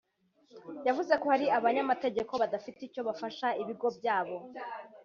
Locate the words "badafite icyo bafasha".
2.41-3.47